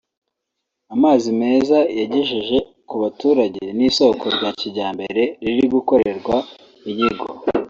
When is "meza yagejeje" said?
1.41-2.57